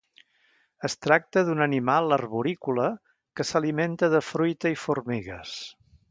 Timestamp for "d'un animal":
1.49-2.15